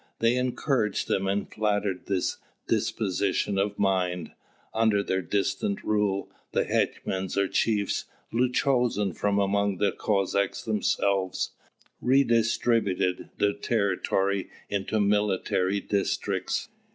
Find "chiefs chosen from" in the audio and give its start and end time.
7.47-9.37